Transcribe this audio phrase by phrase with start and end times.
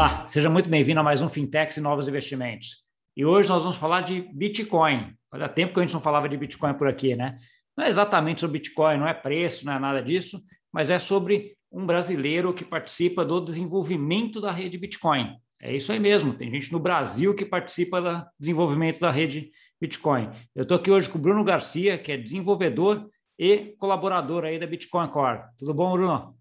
[0.00, 2.86] Olá, seja muito bem-vindo a mais um Fintechs e Novos Investimentos.
[3.14, 5.14] E hoje nós vamos falar de Bitcoin.
[5.30, 7.36] Fazia tempo que a gente não falava de Bitcoin por aqui, né?
[7.76, 10.42] Não é exatamente sobre Bitcoin, não é preço, não é nada disso,
[10.72, 15.36] mas é sobre um brasileiro que participa do desenvolvimento da rede Bitcoin.
[15.60, 20.30] É isso aí mesmo, tem gente no Brasil que participa do desenvolvimento da rede Bitcoin.
[20.56, 23.06] Eu estou aqui hoje com o Bruno Garcia, que é desenvolvedor
[23.38, 25.42] e colaborador aí da Bitcoin Core.
[25.58, 26.34] Tudo bom, Bruno?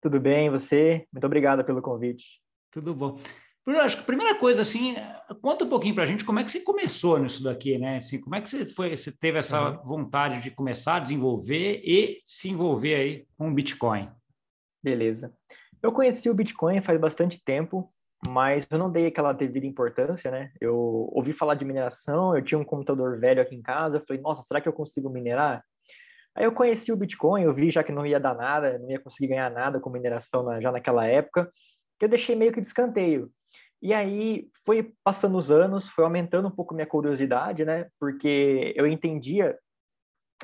[0.00, 1.06] Tudo bem, você?
[1.12, 2.45] Muito obrigado pelo convite.
[2.76, 3.18] Tudo bom.
[3.64, 4.96] Bruno, acho que a primeira coisa, assim,
[5.40, 7.96] conta um pouquinho para a gente como é que você começou nisso daqui, né?
[7.96, 9.82] Assim, como é que você foi, você teve essa uhum.
[9.82, 14.10] vontade de começar a desenvolver e se envolver aí com o Bitcoin?
[14.84, 15.32] Beleza.
[15.82, 17.90] Eu conheci o Bitcoin faz bastante tempo,
[18.28, 20.52] mas eu não dei aquela devida importância, né?
[20.60, 24.20] Eu ouvi falar de mineração, eu tinha um computador velho aqui em casa, eu falei,
[24.20, 25.64] nossa, será que eu consigo minerar?
[26.36, 29.00] Aí eu conheci o Bitcoin, eu vi já que não ia dar nada, não ia
[29.00, 31.50] conseguir ganhar nada com mineração na, já naquela época,
[31.98, 33.30] que eu deixei meio que de escanteio.
[33.82, 37.88] E aí foi passando os anos, foi aumentando um pouco minha curiosidade, né?
[38.00, 39.58] Porque eu entendia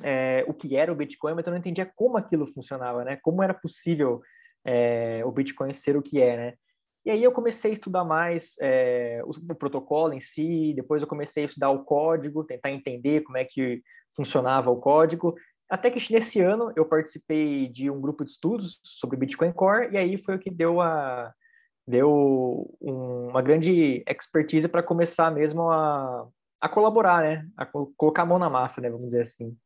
[0.02, 3.18] é, o que era o Bitcoin, mas eu não entendia como aquilo funcionava, né?
[3.22, 4.20] Como era possível
[4.64, 6.54] é, o Bitcoin ser o que é, né?
[7.04, 11.08] E aí eu comecei a estudar mais é, o, o, protocolo em si, depois eu
[11.08, 13.80] comecei a estudar o código, tentar entender como é que
[14.14, 15.34] funcionava o código,
[15.68, 19.96] até que nesse ano eu participei de um grupo de estudos sobre Bitcoin Core, e
[19.96, 21.32] aí foi o que deu a,
[21.86, 26.26] deu um, uma grande expertise para começar mesmo a,
[26.60, 27.46] a colaborar, né?
[27.56, 28.90] A colocar a mão na massa, né?
[28.90, 29.56] Vamos dizer assim.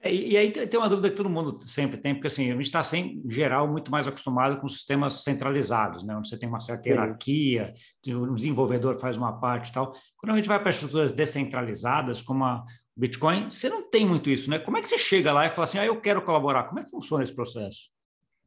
[0.00, 2.54] É, e, e aí tem uma dúvida que todo mundo sempre tem, porque assim, a
[2.54, 6.16] gente está, em geral, muito mais acostumado com sistemas centralizados, né?
[6.16, 7.74] onde você tem uma certa hierarquia,
[8.08, 9.92] o desenvolvedor faz uma parte e tal.
[10.16, 12.64] Quando a gente vai para estruturas descentralizadas, como a
[12.96, 14.58] Bitcoin, você não tem muito isso, né?
[14.58, 16.64] Como é que você chega lá e fala assim, ah, eu quero colaborar?
[16.64, 17.90] Como é que funciona esse processo?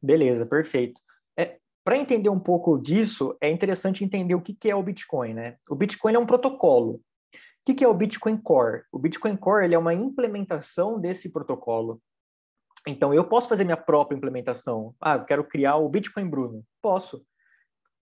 [0.02, 1.00] Beleza, perfeito.
[1.84, 5.56] Para entender um pouco disso, é interessante entender o que, que é o Bitcoin, né?
[5.68, 6.92] O Bitcoin é um protocolo.
[6.92, 7.00] O
[7.64, 8.82] que, que é o Bitcoin Core?
[8.92, 12.00] O Bitcoin Core ele é uma implementação desse protocolo.
[12.86, 14.94] Então, eu posso fazer minha própria implementação.
[15.00, 16.64] Ah, eu quero criar o Bitcoin Bruno.
[16.80, 17.24] Posso.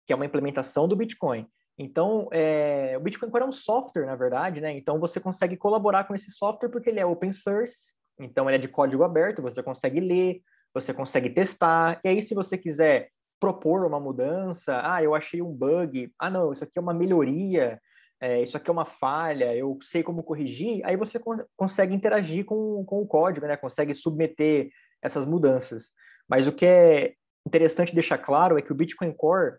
[0.06, 1.46] Que é uma implementação do Bitcoin.
[1.76, 4.72] Então, é, o Bitcoin Core é um software, na verdade, né?
[4.76, 7.92] Então, você consegue colaborar com esse software porque ele é open source.
[8.18, 10.40] Então, ele é de código aberto, você consegue ler,
[10.74, 12.00] você consegue testar.
[12.04, 13.10] E aí, se você quiser
[13.40, 17.80] propor uma mudança, ah, eu achei um bug, ah, não, isso aqui é uma melhoria,
[18.20, 22.44] é, isso aqui é uma falha, eu sei como corrigir, aí você con consegue interagir
[22.44, 23.56] com, com o código, né?
[23.56, 25.92] Consegue submeter essas mudanças.
[26.28, 27.14] Mas o que é
[27.46, 29.58] interessante deixar claro é que o Bitcoin Core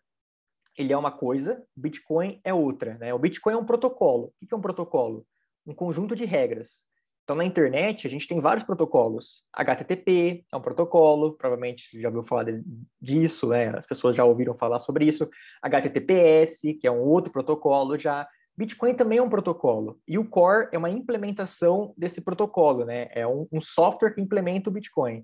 [0.77, 3.13] ele é uma coisa, Bitcoin é outra, né?
[3.13, 4.33] O Bitcoin é um protocolo.
[4.41, 5.25] O que é um protocolo?
[5.65, 6.85] Um conjunto de regras.
[7.29, 9.43] Então, na internet, a gente tem vários protocolos.
[9.53, 12.45] HTTP é um protocolo, provavelmente você já ouviu falar
[12.99, 13.69] disso, né?
[13.77, 15.29] As pessoas já ouviram falar sobre isso.
[15.61, 18.27] HTTPS, que é um outro protocolo já.
[18.57, 19.99] Bitcoin também é um protocolo.
[20.07, 23.09] E o Core é uma implementação desse protocolo, né?
[23.11, 25.23] É um, um software que implementa o Bitcoin.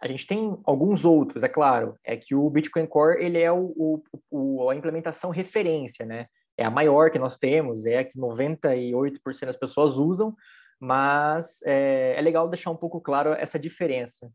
[0.00, 1.94] A gente tem alguns outros, é claro.
[2.02, 6.24] É que o Bitcoin Core ele é o, o, o a implementação referência, né?
[6.56, 10.34] É a maior que nós temos, é a que 98% das pessoas usam,
[10.84, 14.30] mas é, é legal deixar um pouco claro essa diferença.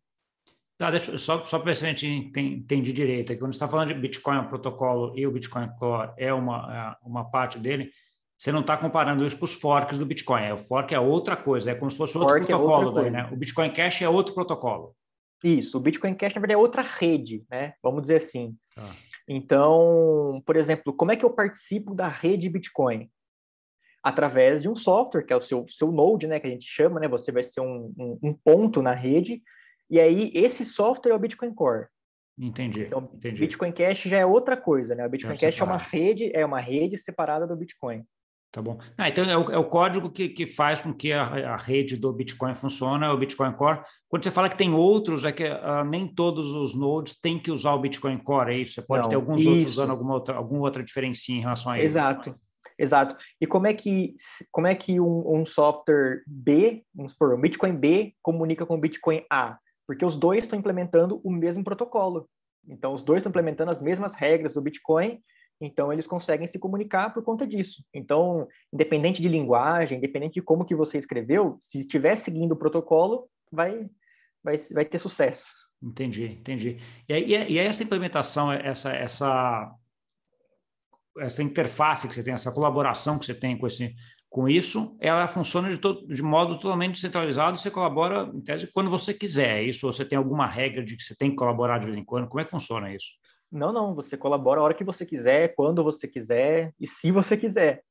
[0.78, 3.32] Tá, deixa, só, só para ver se a gente entende direito.
[3.32, 6.34] Aqui, quando você está falando de Bitcoin é um protocolo e o Bitcoin Core é
[6.34, 7.92] uma, é uma parte dele,
[8.38, 10.42] você não está comparando isso com os forks do Bitcoin.
[10.42, 13.00] É, o fork é outra coisa, é como se fosse outro fork é protocolo.
[13.00, 13.30] É daí, né?
[13.32, 14.96] O Bitcoin Cash é outro protocolo.
[15.44, 17.74] Isso, o Bitcoin Cash, na verdade, é outra rede, né?
[17.84, 18.56] Vamos dizer assim.
[18.78, 18.90] Ah.
[19.28, 23.10] Então, por exemplo, como é que eu participo da rede Bitcoin?
[24.10, 27.00] Através de um software, que é o seu, seu node, né, que a gente chama,
[27.00, 29.42] né, você vai ser um, um, um ponto na rede,
[29.90, 31.88] e aí esse software é o Bitcoin Core.
[32.38, 32.82] Entendi.
[32.84, 33.42] Então, entendi.
[33.42, 35.06] Bitcoin Cash já é outra coisa, né?
[35.06, 38.06] O Bitcoin é Cash é uma rede, é uma rede separada do Bitcoin.
[38.52, 38.80] Tá bom.
[38.98, 41.96] Ah, então é o, é o, código que, que faz com que a, a, rede
[41.96, 43.82] do Bitcoin funcione, é o Bitcoin Core.
[44.08, 47.52] Quando você fala que tem outros, é que uh, nem todos os nodes têm que
[47.52, 48.76] usar o Bitcoin Core, é isso?
[48.76, 49.50] Você pode Não, ter alguns isso.
[49.52, 51.86] outros usando alguma outra, alguma outra diferença em relação a isso.
[51.86, 52.36] Exato.
[52.80, 53.18] Exato.
[53.42, 54.16] E como é que,
[54.52, 58.80] como é que um, um software B, vamos supor, um Bitcoin B comunica com o
[58.80, 59.60] Bitcoin A?
[59.86, 62.30] Porque os dois estão implementando o mesmo protocolo.
[62.68, 65.20] Então, os dois estão implementando as mesmas regras do Bitcoin,
[65.60, 67.84] então eles conseguem se comunicar por conta disso.
[67.94, 73.28] Então, independente de linguagem, independente de como que você escreveu, se estiver seguindo o protocolo,
[73.52, 73.90] vai,
[74.42, 75.48] vai, vai ter sucesso.
[75.82, 76.78] Entendi, entendi.
[77.10, 79.74] E, e, e essa implementação, essa, essa
[81.22, 83.96] essa interface que você tem, essa colaboração que você tem com esse
[84.30, 88.90] com isso, ela funciona de, todo, de modo totalmente centralizado, você colabora, em tese, quando
[88.90, 89.58] você quiser.
[89.58, 91.98] É isso, ou você tem alguma regra de que você tem que colaborar de vez
[91.98, 92.28] em quando?
[92.28, 93.08] Como é que funciona isso?
[93.52, 97.36] Não, não, você colabora a hora que você quiser, quando você quiser e se você
[97.36, 97.84] quiser.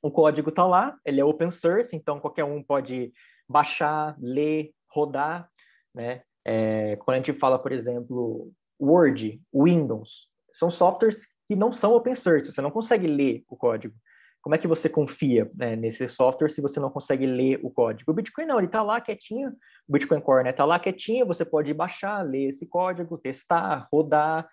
[0.00, 3.12] O código está lá, ele é open source, então qualquer um pode
[3.46, 5.50] baixar, ler, rodar,
[5.94, 6.22] né?
[6.46, 8.50] É, quando a gente fala, por exemplo,
[8.80, 13.94] Word, Windows, são softwares que não são open source, você não consegue ler o código.
[14.40, 18.12] Como é que você confia né, nesse software se você não consegue ler o código?
[18.12, 19.50] O Bitcoin não, ele está lá quietinho,
[19.88, 24.48] o Bitcoin Core está né, lá quietinho, você pode baixar, ler esse código, testar, rodar,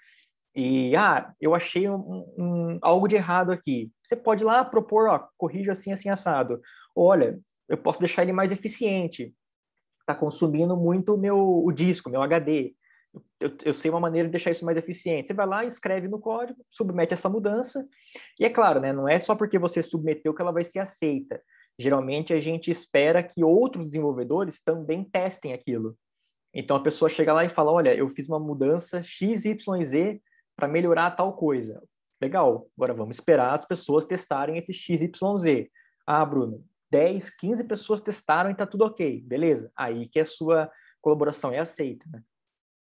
[0.55, 3.91] e, ah, eu achei um, um, algo de errado aqui.
[3.99, 6.61] Você pode ir lá propor, ó, corrija assim, assim, assado.
[6.95, 7.37] Olha,
[7.67, 9.35] eu posso deixar ele mais eficiente.
[9.99, 12.73] Está consumindo muito o meu o disco, meu HD.
[13.39, 15.27] Eu, eu, sei uma maneira de deixar isso mais eficiente.
[15.27, 17.87] Você vai lá, escreve no código, submete essa mudança.
[18.39, 21.41] E é claro, né, não é só porque você submeteu que ela vai ser aceita.
[21.77, 25.97] Geralmente a gente espera que outros desenvolvedores também testem aquilo.
[26.53, 29.67] Então a pessoa chega lá e fala: Olha, eu fiz uma mudança XYZ
[30.55, 31.83] para melhorar tal coisa.
[32.21, 35.67] Legal, agora vamos esperar as pessoas testarem esse XYZ.
[36.07, 39.69] Ah, Bruno, 10, 15 pessoas testaram e está tudo ok, beleza.
[39.75, 40.71] Aí que a sua
[41.01, 42.23] colaboração é aceita, né?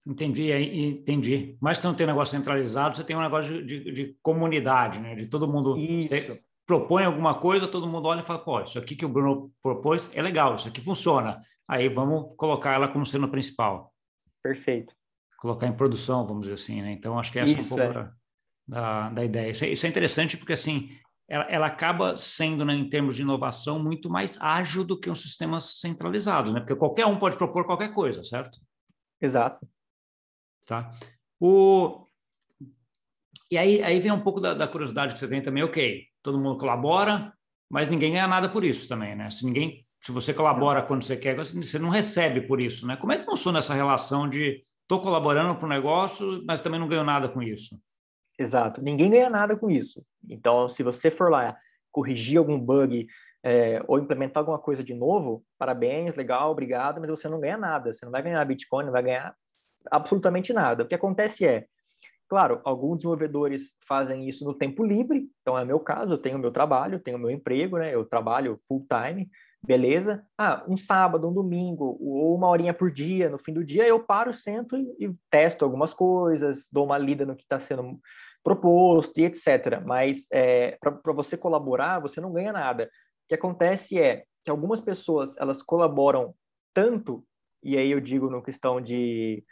[0.07, 1.57] Entendi, entendi.
[1.59, 4.99] Mas você não tem um negócio centralizado, você tem um negócio de, de, de comunidade,
[4.99, 5.15] né?
[5.15, 6.09] De todo mundo isso.
[6.65, 10.09] propõe alguma coisa, todo mundo olha e fala, pô, isso aqui que o Bruno propôs
[10.15, 11.41] é legal, isso aqui funciona.
[11.67, 13.93] Aí vamos colocar ela como sendo a principal.
[14.41, 14.95] Perfeito
[15.37, 16.91] colocar em produção, vamos dizer assim, né?
[16.91, 18.11] Então, acho que essa Isso, é um pouco é.
[18.67, 19.51] da, da, ideia.
[19.51, 20.89] Isso é, isso é, interessante porque, assim,
[21.29, 25.21] ela, ela acaba sendo, né, em termos de inovação, muito mais ágil do que os
[25.21, 26.59] sistemas centralizados, né?
[26.59, 28.59] Porque qualquer um pode propor qualquer coisa, certo?
[29.21, 29.65] Exato.
[30.67, 30.87] Tá.
[31.39, 32.05] O...
[33.49, 36.37] E aí, aí vem um pouco da, da curiosidade que você tem também, ok, todo
[36.37, 37.33] mundo colabora,
[37.67, 39.31] mas ninguém ganha nada por isso também, né?
[39.31, 42.95] Se ninguém se você colabora quando você quer, você não recebe por isso, né?
[42.95, 46.87] Como é que funciona essa relação de estou colaborando para o negócio, mas também não
[46.87, 47.77] ganho nada com isso.
[48.39, 50.05] Exato, ninguém ganha nada com isso.
[50.29, 51.57] Então, se você for lá
[51.91, 53.07] corrigir algum bug
[53.43, 57.91] é, ou implementar alguma coisa de novo, parabéns, legal, obrigado, mas você não ganha nada.
[57.91, 59.35] Você não vai ganhar Bitcoin, não vai ganhar
[59.91, 60.83] absolutamente nada.
[60.83, 61.65] O que acontece é,
[62.27, 66.51] claro, alguns desenvolvedores fazem isso no tempo livre, então é meu caso, eu tenho meu
[66.51, 67.93] trabalho, tenho meu emprego, né?
[67.93, 69.29] Eu trabalho full time,
[69.63, 70.23] beleza?
[70.37, 73.99] Ah, um sábado, um domingo, ou uma horinha por dia, no fim do dia, eu
[73.99, 77.99] paro, sento e, e testo algumas coisas, dou uma lida no que está sendo
[78.43, 79.81] proposto e etc.
[79.85, 82.85] Mas é, para você colaborar, você não ganha nada.
[82.85, 86.33] O que acontece é que algumas pessoas elas colaboram
[86.73, 87.25] tanto,
[87.61, 89.43] e aí eu digo no questão de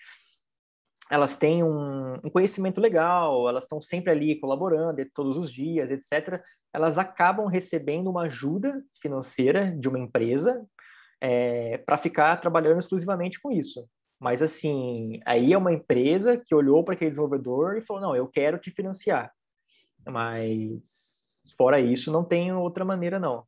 [1.09, 6.41] elas têm um, um conhecimento legal, elas estão sempre ali colaborando todos os dias, etc
[6.75, 10.67] elas acabam recebendo uma ajuda financeira de uma empresa
[11.21, 13.87] é, para ficar trabalhando exclusivamente com isso.
[14.19, 18.27] Mas, assim, aí é uma empresa que olhou para aquele desenvolvedor e falou: não, eu
[18.27, 19.31] quero te financiar.
[20.05, 23.45] Mas, fora isso, não tem outra maneira, não.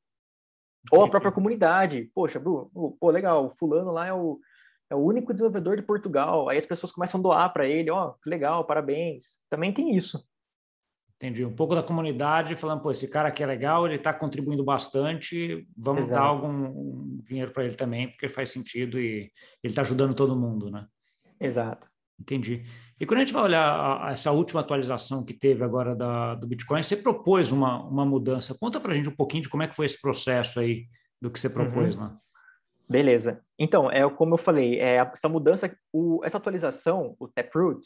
[0.89, 2.09] Ou a própria comunidade.
[2.15, 4.39] Poxa, Bruno, pô, legal, fulano lá é o,
[4.89, 6.49] é o único desenvolvedor de Portugal.
[6.49, 9.41] Aí as pessoas começam a doar para ele: ó, oh, legal, parabéns.
[9.49, 10.23] Também tem isso.
[11.17, 11.43] Entendi.
[11.43, 15.67] Um pouco da comunidade falando, pô, esse cara aqui é legal, ele está contribuindo bastante,
[15.75, 16.21] vamos Exato.
[16.21, 19.31] dar algum dinheiro para ele também, porque faz sentido e
[19.63, 20.85] ele está ajudando todo mundo, né?
[21.39, 21.89] Exato.
[22.19, 22.63] Entendi.
[22.99, 26.35] E quando a gente vai olhar a, a essa última atualização que teve agora da,
[26.35, 28.57] do Bitcoin, você propôs uma, uma mudança.
[28.59, 30.85] Conta para a gente um pouquinho de como é que foi esse processo aí
[31.19, 32.03] do que você propôs uhum.
[32.03, 32.15] lá.
[32.89, 33.41] Beleza.
[33.59, 37.81] Então, é como eu falei, é, essa mudança, o, essa atualização, o Taproot,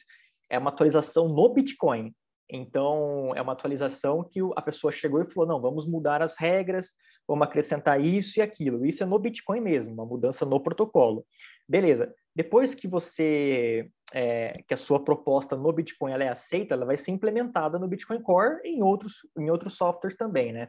[0.49, 2.13] é uma atualização no Bitcoin.
[2.49, 6.95] Então, é uma atualização que a pessoa chegou e falou: não, vamos mudar as regras,
[7.25, 8.85] vamos acrescentar isso e aquilo.
[8.85, 11.25] Isso é no Bitcoin mesmo, uma mudança no protocolo.
[11.67, 12.13] Beleza.
[12.35, 16.97] Depois que você é, que a sua proposta no Bitcoin ela é aceita, ela vai
[16.97, 20.67] ser implementada no Bitcoin Core e em outros, em outros softwares também, né?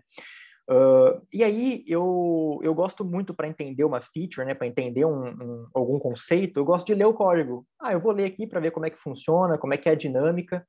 [0.73, 5.29] Uh, e aí eu, eu gosto muito para entender uma feature, né, para entender um,
[5.29, 7.67] um, algum conceito, eu gosto de ler o código.
[7.79, 9.93] Ah, eu vou ler aqui para ver como é que funciona, como é que é
[9.93, 10.67] a dinâmica.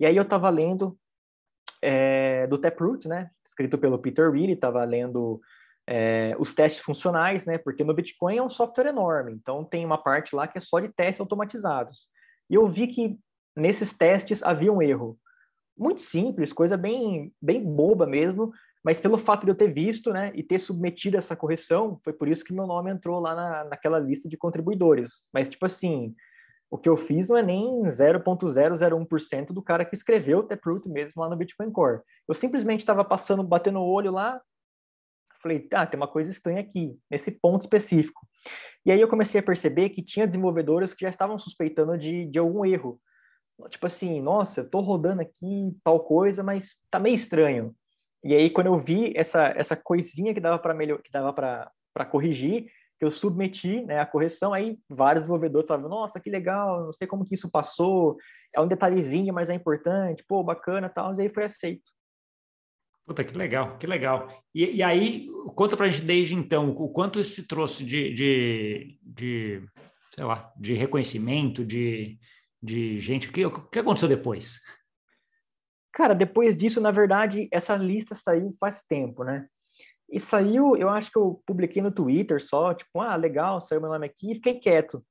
[0.00, 0.96] E aí eu estava lendo
[1.82, 5.38] é, do Taproot, né, escrito pelo Peter Reed, estava lendo
[5.86, 9.98] é, os testes funcionais, né, porque no Bitcoin é um software enorme, então tem uma
[9.98, 12.06] parte lá que é só de testes automatizados.
[12.48, 13.18] E eu vi que
[13.54, 15.18] nesses testes havia um erro.
[15.76, 18.52] Muito simples, coisa bem, bem boba mesmo,
[18.84, 22.28] mas pelo fato de eu ter visto, né, e ter submetido essa correção, foi por
[22.28, 25.30] isso que meu nome entrou lá na, naquela lista de contribuidores.
[25.32, 26.14] Mas, tipo assim,
[26.70, 31.22] o que eu fiz não é nem 0,001% do cara que escreveu o Taproot mesmo
[31.22, 32.00] lá no Bitcoin Core.
[32.26, 34.40] Eu simplesmente estava passando, batendo o olho lá,
[35.42, 38.26] falei, tá, tem uma coisa estranha aqui, nesse ponto específico.
[38.86, 42.38] E aí eu comecei a perceber que tinha desenvolvedores que já estavam suspeitando de, de
[42.38, 43.00] algum erro.
[43.68, 47.74] tipo assim, nossa, eu tô rodando aqui tal coisa, mas tá meio estranho.
[48.24, 52.06] E aí quando eu vi essa essa coisinha que dava para melhor, que dava para
[52.06, 52.66] corrigir,
[53.00, 57.24] eu submeti, né, a correção, aí vários desenvolvedores falavam, nossa, que legal, não sei como
[57.24, 58.16] que isso passou,
[58.54, 61.90] é um detalhezinho, mas é importante, pô, bacana, tal, e aí foi aceito.
[63.04, 64.28] Puta, que legal, que legal.
[64.54, 65.26] E, e aí,
[65.56, 69.64] conta pra gente desde então, o quanto isso te trouxe de, de, de
[70.14, 72.18] sei lá, de reconhecimento, de,
[72.62, 73.28] de gente.
[73.28, 74.60] O que, o que aconteceu depois?
[75.92, 79.46] Cara, depois disso, na verdade, essa lista saiu faz tempo, né?
[80.10, 83.90] E saiu, eu acho que eu publiquei no Twitter só, tipo, ah, legal, saiu meu
[83.90, 85.04] nome aqui, e fiquei quieto.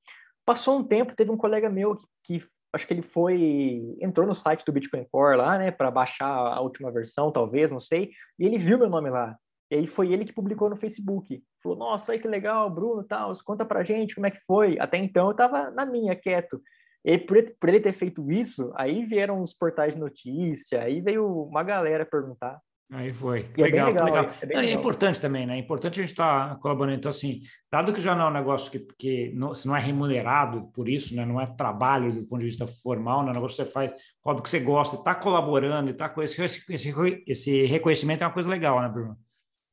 [0.45, 4.33] Passou um tempo, teve um colega meu que, que acho que ele foi, entrou no
[4.33, 8.45] site do Bitcoin Core lá, né, para baixar a última versão, talvez, não sei, e
[8.45, 9.35] ele viu meu nome lá.
[9.71, 11.41] E aí foi ele que publicou no Facebook.
[11.63, 14.77] Falou, nossa, aí que legal, Bruno, tal, conta pra gente como é que foi.
[14.77, 16.61] Até então eu tava na minha, quieto.
[17.03, 21.25] E por, por ele ter feito isso, aí vieram os portais de notícia, aí veio
[21.43, 22.59] uma galera perguntar.
[22.93, 23.45] Aí foi.
[23.57, 24.31] É legal, é legal, legal.
[24.41, 25.55] É, não, é, importante também, né?
[25.55, 26.97] É importante a gente estar tá colaborando.
[26.97, 27.41] Então, assim,
[27.71, 30.89] dado que já não é um negócio que, que não, se não é remunerado por
[30.89, 31.25] isso, né?
[31.25, 33.29] Não é trabalho do ponto de vista formal, né?
[33.29, 33.93] É um negócio que você faz,
[34.25, 38.33] óbvio que você gosta, está colaborando e está com esse, esse, esse reconhecimento é uma
[38.33, 39.17] coisa legal, né, Bruno?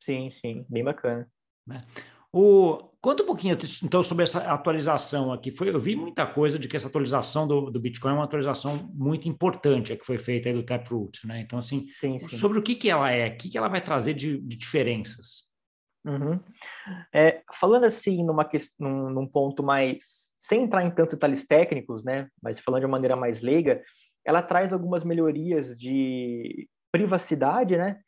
[0.00, 1.28] Sim, sim, bem bacana.
[1.66, 1.82] Né?
[2.32, 5.50] O, conta um pouquinho, então, sobre essa atualização aqui.
[5.50, 8.90] Foi, eu vi muita coisa de que essa atualização do, do Bitcoin é uma atualização
[8.92, 11.40] muito importante, a que foi feita aí do Taproot, né?
[11.40, 12.36] Então, assim, sim, sim.
[12.36, 15.48] sobre o que, que ela é, o que, que ela vai trazer de, de diferenças?
[16.04, 16.40] Uhum.
[17.12, 22.28] É, falando assim, numa, num, num ponto mais, sem entrar em tantos detalhes técnicos, né?
[22.42, 23.82] Mas falando de uma maneira mais leiga,
[24.24, 28.00] ela traz algumas melhorias de privacidade, né?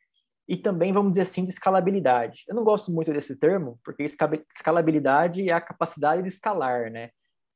[0.51, 2.43] E também, vamos dizer assim, de escalabilidade.
[2.45, 7.11] Eu não gosto muito desse termo, porque escalabilidade é a capacidade de escalar, né?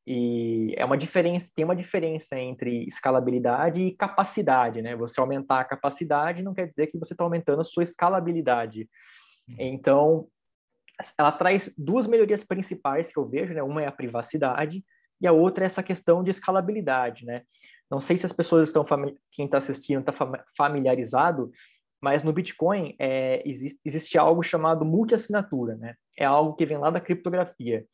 [0.08, 4.96] E é uma diferença, tem uma diferença entre escalabilidade e capacidade, né?
[4.96, 8.90] Você aumentar a capacidade não quer dizer que você está aumentando a sua escalabilidade.
[9.50, 9.56] Uhum.
[9.60, 10.28] Então,
[11.20, 13.62] ela traz duas melhorias principais que eu vejo, né?
[13.62, 14.86] Uma é a privacidade
[15.20, 17.42] e a outra é essa questão de escalabilidade, né?
[17.92, 18.86] Não sei se as pessoas estão,
[19.32, 20.14] quem está assistindo está
[20.58, 21.52] familiarizado,
[22.02, 25.96] mas no Bitcoin é, existe, existe algo chamado multi-assinatura, né?
[26.18, 27.86] É algo que vem lá da criptografia.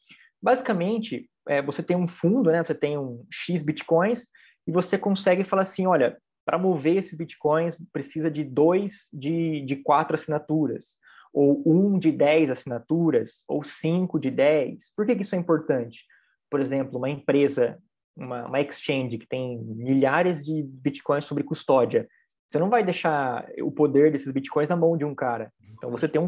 [0.42, 2.64] Basicamente, é, você tem um fundo, né?
[2.64, 4.30] Você tem um X Bitcoins
[4.68, 9.76] e você consegue falar assim, olha, para mover esses Bitcoins precisa de dois de, de
[9.78, 10.98] quatro assinaturas,
[11.34, 14.92] ou um de dez assinaturas, ou cinco de dez.
[14.96, 16.06] Por que, que isso é importante?
[16.50, 17.78] Por exemplo, uma empresa,
[18.16, 22.08] uma, uma exchange que tem milhares de Bitcoins sobre custódia,
[22.52, 25.54] você não vai deixar o poder desses bitcoins na mão de um cara.
[25.72, 26.28] Então você tem um,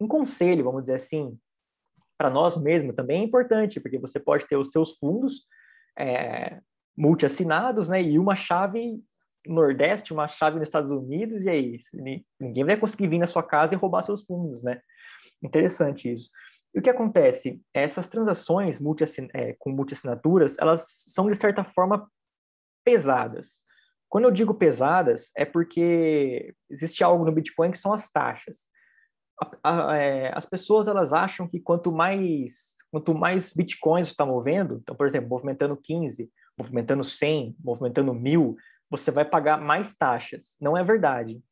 [0.00, 1.38] um conselho, vamos dizer assim,
[2.18, 5.46] para nós mesmos também é importante, porque você pode ter os seus fundos
[5.96, 6.58] é,
[6.96, 8.02] multi-assinados, né?
[8.02, 9.00] E uma chave
[9.46, 11.78] no Nordeste, uma chave nos Estados Unidos, e aí?
[12.40, 14.80] Ninguém vai conseguir vir na sua casa e roubar seus fundos, né?
[15.40, 16.28] Interessante isso.
[16.74, 17.62] E o que acontece?
[17.72, 22.10] Essas transações multi é, com multi-assinaturas, elas são, de certa forma,
[22.84, 23.62] pesadas.
[24.12, 28.68] Quando eu digo pesadas, é porque existe algo no Bitcoin que são as taxas.
[29.64, 34.80] A, a, é, as pessoas elas acham que quanto mais quanto mais bitcoins está movendo,
[34.82, 38.54] então por exemplo movimentando 15, movimentando 100, movimentando mil,
[38.90, 40.58] você vai pagar mais taxas.
[40.60, 41.42] Não é verdade.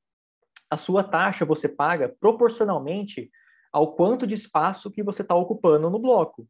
[0.68, 3.30] A sua taxa você paga proporcionalmente
[3.72, 6.46] ao quanto de espaço que você está ocupando no bloco.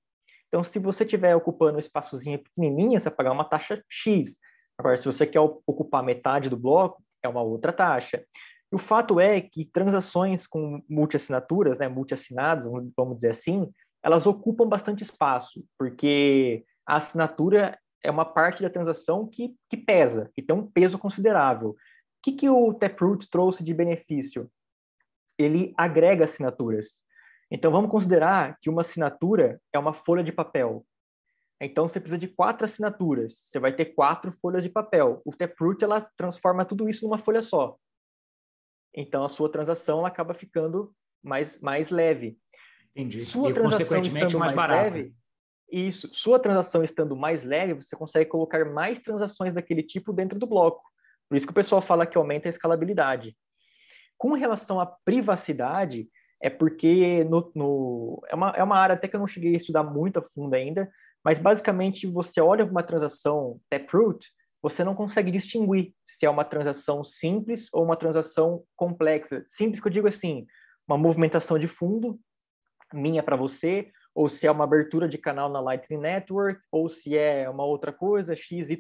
[0.48, 4.40] Então, se você estiver ocupando um espaçozinho pequenininho, você vai pagar uma taxa X.
[4.80, 8.24] Agora, se você quer ocupar metade do bloco, é uma outra taxa.
[8.72, 12.64] E o fato é que transações com multi-assinaturas, né, multi-assinados,
[12.96, 13.70] vamos dizer assim,
[14.02, 20.30] elas ocupam bastante espaço, porque a assinatura é uma parte da transação que, que pesa,
[20.34, 21.72] que tem um peso considerável.
[21.72, 21.76] O
[22.22, 24.50] que, que o Taproot trouxe de benefício?
[25.38, 27.02] Ele agrega assinaturas.
[27.50, 30.86] Então, vamos considerar que uma assinatura é uma folha de papel.
[31.60, 33.34] Então você precisa de quatro assinaturas.
[33.34, 35.20] Você vai ter quatro folhas de papel.
[35.24, 37.76] O Taproot ela transforma tudo isso numa folha só.
[38.94, 42.38] Então a sua transação ela acaba ficando mais mais leve.
[42.96, 43.20] Entendi.
[43.20, 45.14] Sua e, transação estando mais, mais leve,
[45.70, 46.08] isso.
[46.12, 50.82] Sua transação estando mais leve, você consegue colocar mais transações daquele tipo dentro do bloco.
[51.28, 53.36] Por isso que o pessoal fala que aumenta a escalabilidade.
[54.18, 56.08] Com relação à privacidade,
[56.42, 59.56] é porque no, no, é, uma, é uma área até que eu não cheguei a
[59.56, 60.90] estudar muito a fundo ainda,
[61.24, 64.28] mas basicamente você olha uma transação Taproot,
[64.62, 69.44] você não consegue distinguir se é uma transação simples ou uma transação complexa.
[69.48, 70.46] Simples que eu digo assim,
[70.86, 72.18] uma movimentação de fundo
[72.92, 77.16] minha para você, ou se é uma abertura de canal na Lightning Network, ou se
[77.16, 78.78] é uma outra coisa, XYZ.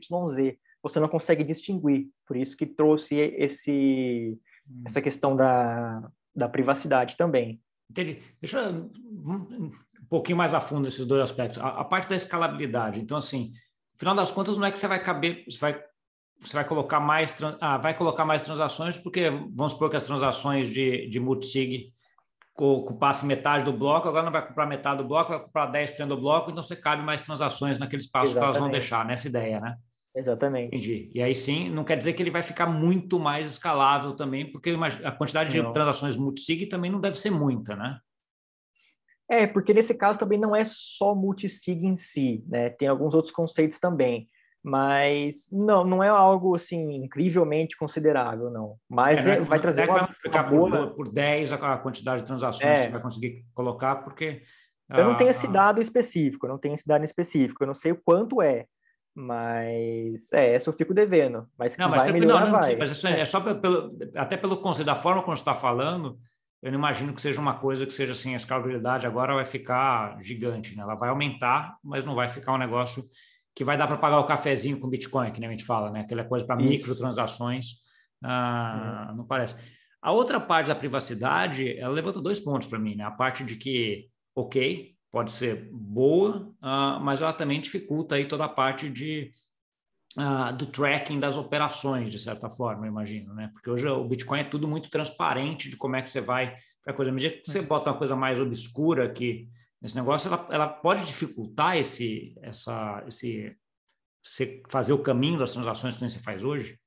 [0.82, 2.08] você não consegue distinguir.
[2.26, 4.82] Por isso que trouxe esse, hum.
[4.84, 7.62] essa questão da, da privacidade também.
[7.88, 8.22] Entendi.
[8.40, 9.70] Deixa eu um
[10.10, 11.58] pouquinho mais a fundo esses dois aspectos.
[11.58, 13.00] A, a, parte da escalabilidade.
[13.00, 13.52] Então, assim,
[13.92, 15.80] no final das contas, não é que você vai caber, você vai,
[16.40, 20.68] você vai colocar mais, ah, vai colocar mais transações, porque vamos supor que as transações
[20.68, 21.92] de, de multisig
[22.58, 26.16] ocupasse metade do bloco, agora não vai comprar metade do bloco, vai comprar 10% do
[26.20, 28.52] bloco, então você cabe mais transações naquele espaço Exatamente.
[28.52, 29.76] que elas vão deixar, nessa ideia, né?
[30.14, 30.66] Exatamente.
[30.66, 31.10] Entendi.
[31.14, 34.76] E aí sim, não quer dizer que ele vai ficar muito mais escalável também, porque
[35.04, 35.68] a quantidade não.
[35.68, 37.98] de transações multisig também não deve ser muita, né?
[39.30, 42.68] É, porque nesse caso também não é só multisig em si, né?
[42.70, 44.28] Tem alguns outros conceitos também.
[44.62, 48.76] Mas não, não é algo assim incrivelmente considerável, não.
[48.88, 50.88] Mas é, é, vai trazer uma, vai boa...
[50.88, 52.86] por, por 10 a quantidade de transações é.
[52.86, 54.42] que vai conseguir colocar, porque.
[54.90, 57.92] Eu não tenho esse dado específico, eu não tenho esse dado específico, eu não sei
[57.92, 58.66] o quanto é,
[59.14, 61.46] mas é, essa eu fico devendo.
[61.56, 62.74] Mas não, mas vai melhorar, não, não, vai.
[62.74, 66.18] Mas isso é, é só pelo, até pelo conceito da forma como você está falando,
[66.62, 70.18] eu não imagino que seja uma coisa que seja assim, a escalabilidade agora vai ficar
[70.22, 70.82] gigante, né?
[70.82, 73.04] Ela vai aumentar, mas não vai ficar um negócio
[73.54, 76.00] que vai dar para pagar o cafezinho com Bitcoin, que nem a gente fala, né?
[76.00, 77.76] Aquela coisa para microtransações,
[78.22, 79.16] ah, uhum.
[79.16, 79.56] não parece.
[80.02, 83.04] A outra parte da privacidade, ela levanta dois pontos para mim, né?
[83.04, 88.44] A parte de que, ok, pode ser boa, uh, mas ela também dificulta aí toda
[88.44, 89.30] a parte de,
[90.18, 93.50] uh, do tracking das operações, de certa forma, eu imagino, né?
[93.52, 96.92] Porque hoje o Bitcoin é tudo muito transparente de como é que você vai para
[96.92, 97.10] a coisa.
[97.10, 97.66] À medida que você uhum.
[97.66, 99.48] bota uma coisa mais obscura que
[99.80, 103.56] nesse negócio, ela, ela pode dificultar esse, essa, esse,
[104.22, 106.78] você fazer o caminho das transações que você faz hoje?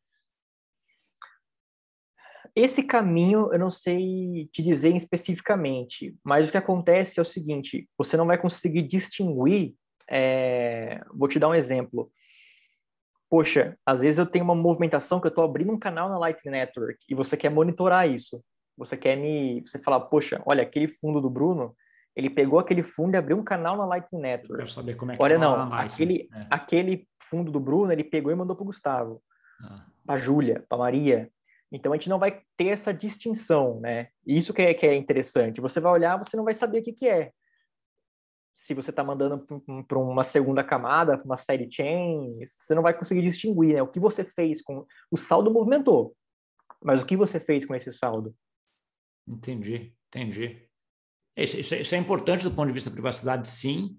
[2.55, 7.89] Esse caminho eu não sei te dizer especificamente, mas o que acontece é o seguinte:
[7.97, 9.73] você não vai conseguir distinguir.
[10.07, 11.03] É...
[11.11, 12.11] Vou te dar um exemplo.
[13.33, 16.51] Poxa, às vezes eu tenho uma movimentação que eu estou abrindo um canal na Lightning
[16.51, 18.43] Network e você quer monitorar isso.
[18.77, 19.61] Você quer me.
[19.61, 21.75] Você falar, poxa, olha, aquele fundo do Bruno,
[22.15, 24.57] ele pegou aquele fundo e abriu um canal na Lightning Network.
[24.57, 26.45] quero saber como é que Olha, tá não, aquele, é.
[26.47, 29.19] aquele fundo do Bruno, ele pegou e mandou para o Gustavo,
[29.63, 29.83] ah.
[30.05, 31.27] para Júlia, para Maria.
[31.71, 34.09] Então a gente não vai ter essa distinção, né?
[34.27, 35.59] Isso que é, que é interessante.
[35.59, 37.31] Você vai olhar, você não vai saber o que, que é.
[38.53, 39.45] Se você está mandando
[39.87, 43.81] para uma segunda camada, para uma série chain, você não vai conseguir distinguir, né?
[43.81, 46.15] O que você fez com o saldo movimentou,
[46.83, 48.35] mas o que você fez com esse saldo?
[49.27, 50.67] Entendi, entendi.
[51.35, 53.97] Isso, isso, isso é importante do ponto de vista da privacidade, sim,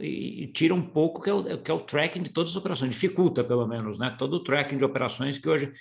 [0.00, 2.56] e, e tira um pouco que é, o, que é o tracking de todas as
[2.56, 4.14] operações, dificulta pelo menos, né?
[4.18, 5.72] Todo o tracking de operações que hoje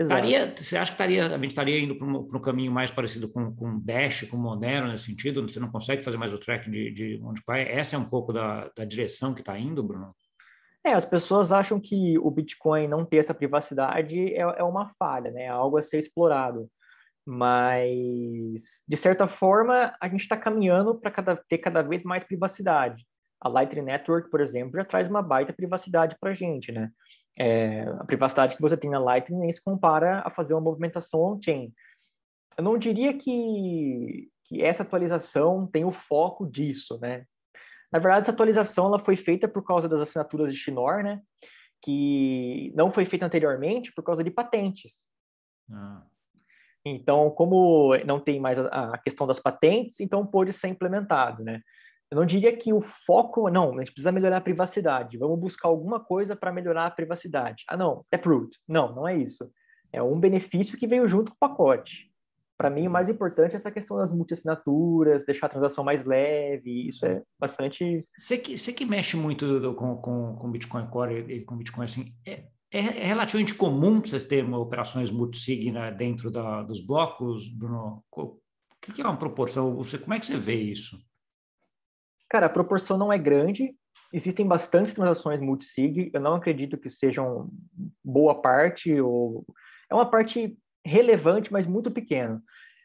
[0.00, 2.90] Estaria, você acha que estaria, a gente estaria indo para um, para um caminho mais
[2.90, 5.42] parecido com, com Dash, com Monero nesse sentido?
[5.42, 7.62] Você não consegue fazer mais o tracking de, de onde vai?
[7.62, 10.14] Essa é um pouco da, da direção que está indo, Bruno?
[10.84, 15.30] É, as pessoas acham que o Bitcoin não ter essa privacidade é, é uma falha,
[15.30, 15.44] né?
[15.44, 16.68] É algo a ser explorado.
[17.24, 23.06] Mas, de certa forma, a gente está caminhando para ter cada vez mais privacidade
[23.42, 26.92] a Lightning Network, por exemplo, já traz uma baita privacidade para a gente, né?
[27.36, 31.20] É, a privacidade que você tem na Lightning nem se compara a fazer uma movimentação
[31.20, 31.74] on-chain.
[32.56, 37.26] Eu não diria que, que essa atualização tem o foco disso, né?
[37.92, 41.20] Na verdade, essa atualização ela foi feita por causa das assinaturas de Schnorr, né?
[41.82, 45.08] Que não foi feita anteriormente por causa de patentes.
[45.68, 46.06] Ah.
[46.84, 51.60] Então, como não tem mais a, a questão das patentes, então pôde ser implementado, né?
[52.12, 55.68] Eu não diria que o foco, não, a gente precisa melhorar a privacidade, vamos buscar
[55.68, 57.64] alguma coisa para melhorar a privacidade.
[57.66, 58.54] Ah, não, é root.
[58.68, 59.50] Não, não é isso.
[59.90, 62.12] É um benefício que veio junto com o pacote.
[62.58, 66.86] Para mim, o mais importante é essa questão das multiassinaturas, deixar a transação mais leve,
[66.86, 68.00] isso é bastante...
[68.18, 72.14] Você que, você que mexe muito com, com, com Bitcoin Core e com Bitcoin, assim,
[72.26, 78.04] é, é, é relativamente comum vocês terem operações multisig dentro da, dos blocos, Bruno?
[78.14, 78.38] O
[78.82, 79.74] que é uma proporção?
[79.76, 80.98] Você, como é que você vê isso?
[82.32, 83.76] Cara, a proporção não é grande.
[84.10, 86.10] Existem bastantes transações multisig.
[86.14, 87.50] Eu não acredito que sejam
[88.02, 89.44] boa parte ou
[89.90, 92.42] é uma parte relevante, mas muito pequena.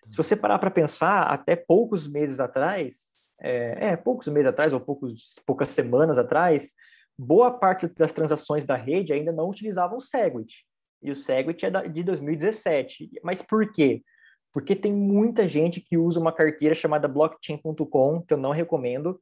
[0.10, 4.82] Se você parar para pensar, até poucos meses atrás, é, é, poucos meses atrás ou
[4.82, 6.74] poucos, poucas semanas atrás,
[7.18, 10.66] boa parte das transações da rede ainda não utilizavam o Segwit.
[11.02, 13.12] E o Segwit é de 2017.
[13.24, 14.04] Mas por quê?
[14.52, 19.18] Porque tem muita gente que usa uma carteira chamada blockchain.com, que eu não recomendo,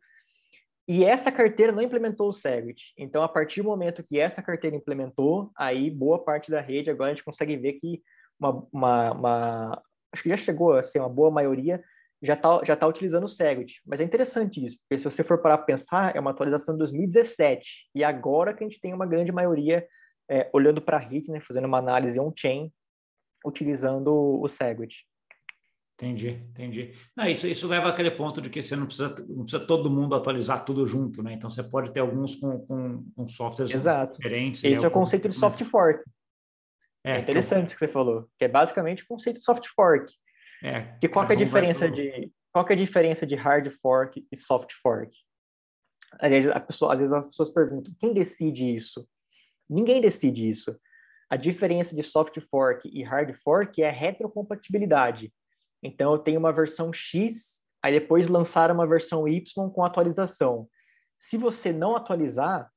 [0.87, 2.93] e essa carteira não implementou o Segwit.
[2.97, 7.11] Então, a partir do momento que essa carteira implementou, aí boa parte da rede agora
[7.11, 8.01] a gente consegue ver que
[8.39, 11.83] uma, uma, uma acho que já chegou a ser uma boa maioria
[12.21, 13.81] já está já tá utilizando o Segwit.
[13.85, 16.79] Mas é interessante isso, porque se você for parar para pensar, é uma atualização de
[16.79, 19.87] 2017 e agora que a gente tem uma grande maioria
[20.29, 22.71] é, olhando para a RIT, né, fazendo uma análise on-chain,
[23.45, 25.05] utilizando o Segwit.
[25.97, 26.91] Entendi, entendi.
[27.15, 30.13] Não, isso, isso leva àquele ponto de que você não precisa, não precisa todo mundo
[30.13, 31.33] atualizar tudo junto, né?
[31.33, 34.17] Então você pode ter alguns com, com, com softwares Exato.
[34.19, 34.61] diferentes.
[34.61, 36.03] Esse é o conceito de soft fork.
[37.01, 40.13] É, é interessante o que você falou, que é basicamente o conceito de soft fork.
[40.61, 44.37] É, que qual é a diferença de qual é a diferença de hard fork e
[44.37, 45.15] soft fork?
[46.19, 49.07] Aliás, pessoa, às vezes as pessoas perguntam, quem decide isso?
[49.69, 50.77] Ninguém decide isso.
[51.29, 55.33] A diferença de soft fork e hard fork é a retrocompatibilidade.
[55.85, 60.67] Então, eu tenho uma versão X, aí depois lançar uma versão Y com atualização.
[61.19, 62.69] Se você não atualizar,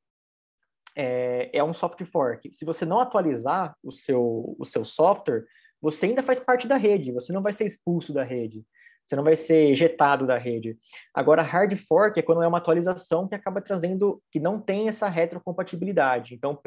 [0.95, 2.53] é, é, um soft fork.
[2.53, 5.45] Se você não atualizar o seu, o seu software,
[5.81, 8.65] você ainda faz parte da rede, você não vai ser expulso da rede,
[9.07, 10.77] você não vai ser ejetado da rede.
[11.15, 15.09] Agora, hard fork é quando é uma atualização que acaba trazendo, que não tem essa
[15.09, 16.35] retrocompatibilidade.
[16.35, 16.61] Então,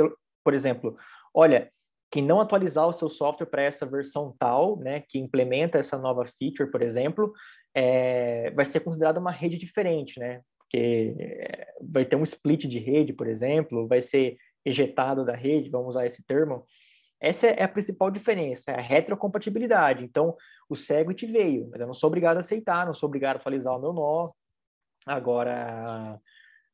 [0.43, 0.95] por exemplo,
[1.33, 1.69] olha,
[2.11, 6.25] quem não atualizar o seu software para essa versão tal, né, que implementa essa nova
[6.37, 7.31] feature, por exemplo,
[7.73, 10.41] é, vai ser considerada uma rede diferente, né?
[10.59, 15.69] Porque é, vai ter um split de rede, por exemplo, vai ser ejetado da rede,
[15.69, 16.65] vamos usar esse termo.
[17.19, 20.03] Essa é a principal diferença, é a retrocompatibilidade.
[20.03, 20.35] Então,
[20.67, 23.73] o Segwit veio, mas eu não sou obrigado a aceitar, não sou obrigado a atualizar
[23.73, 24.25] o meu nó.
[25.05, 26.19] Agora,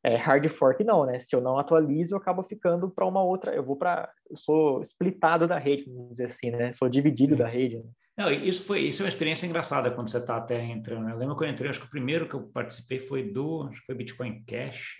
[0.07, 1.19] é, hard fork não, né?
[1.19, 3.53] Se eu não atualizo, eu acabo ficando para uma outra.
[3.53, 6.71] Eu vou para, eu sou splitado da rede, vamos dizer assim, né?
[6.71, 7.77] Sou dividido da rede.
[7.77, 7.83] Né?
[8.17, 11.03] Não, isso foi isso é uma experiência engraçada quando você está até entrando.
[11.05, 11.11] Né?
[11.11, 13.81] Eu lembro que eu entrei, acho que o primeiro que eu participei foi do, acho
[13.81, 14.95] que foi Bitcoin Cash.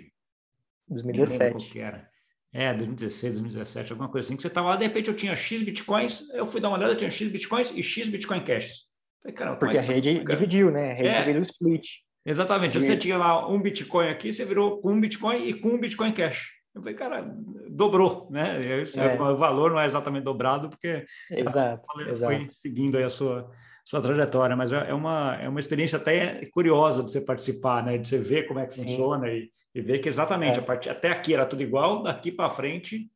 [0.90, 1.70] 2017.
[1.70, 2.10] que era.
[2.54, 4.36] É, 2016, 2017, alguma coisa assim.
[4.36, 6.94] Que você estava lá, de repente eu tinha X bitcoins, eu fui dar uma olhada,
[6.94, 8.88] eu tinha X bitcoins e X Bitcoin Cash.
[9.22, 10.92] Falei, cara, Porque a rede dividiu, né?
[10.92, 11.20] A rede é.
[11.20, 11.88] dividiu o split.
[12.28, 12.78] Exatamente.
[12.78, 16.12] Você tinha lá um Bitcoin aqui, você virou com um Bitcoin e com um Bitcoin
[16.12, 16.52] Cash.
[16.76, 17.34] Eu falei, cara,
[17.70, 18.82] dobrou, né?
[18.82, 19.20] Esse é.
[19.20, 22.54] o valor não é exatamente dobrado, porque exato, foi exato.
[22.54, 23.50] seguindo aí a sua,
[23.86, 27.98] sua trajetória, mas é, é uma, é uma experiência até curiosa de você participar, né?
[27.98, 28.84] De você ver como é que Sim.
[28.84, 30.62] funciona e, e ver que exatamente, é.
[30.62, 33.10] a partir, até aqui era tudo igual, daqui para frente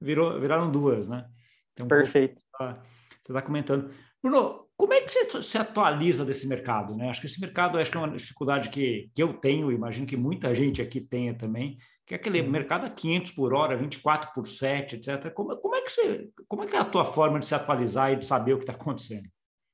[0.00, 1.24] virou, viraram duas, né?
[1.72, 2.42] Então, Perfeito.
[2.60, 3.90] Um você está comentando.
[4.22, 6.94] Bruno, como é que você se atualiza desse mercado?
[6.94, 7.08] Né?
[7.08, 10.16] Acho que esse mercado acho que é uma dificuldade que, que eu tenho, imagino que
[10.16, 12.50] muita gente aqui tenha também, que é aquele uhum.
[12.50, 15.32] mercado a 500 por hora, 24 por 7, etc.
[15.32, 18.12] Como, como, é que você, como é que é a tua forma de se atualizar
[18.12, 19.28] e de saber o que está acontecendo?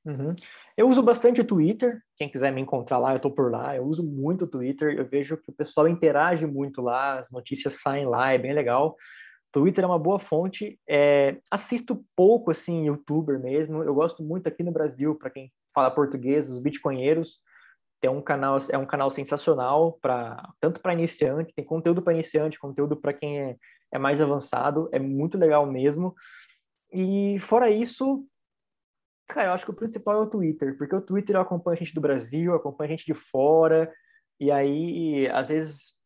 [0.05, 0.35] Uhum.
[0.77, 2.01] Eu uso bastante o Twitter.
[2.17, 3.77] Quem quiser me encontrar lá, eu estou por lá.
[3.77, 4.97] Eu uso muito o Twitter.
[4.97, 8.97] Eu vejo que o pessoal interage muito lá, as notícias saem lá, é bem legal.
[9.53, 10.81] Twitter é uma boa fonte.
[10.89, 13.83] É, assisto pouco, assim, youtuber mesmo.
[13.83, 17.41] Eu gosto muito aqui no Brasil, para quem fala português, os bitcoinheiros.
[18.01, 22.59] Tem um canal, é um canal sensacional, para tanto para iniciante, tem conteúdo para iniciante,
[22.59, 23.57] conteúdo para quem é,
[23.93, 24.89] é mais avançado.
[24.91, 26.15] É muito legal mesmo.
[26.91, 28.27] E fora isso,
[29.29, 31.95] cara, eu acho que o principal é o Twitter, porque o Twitter eu acompanho gente
[31.95, 33.93] do Brasil, acompanho gente de fora,
[34.41, 35.97] e aí, às vezes,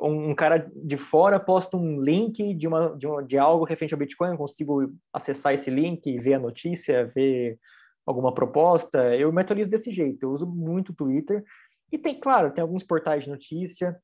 [0.00, 3.98] um cara de fora posta um link de, uma, de, uma, de algo referente ao
[3.98, 7.58] Bitcoin, eu consigo acessar esse link, ver a notícia, ver
[8.06, 11.44] alguma proposta, eu me atualizo desse jeito, eu uso muito o Twitter,
[11.90, 14.00] e tem, claro, tem alguns portais de notícia,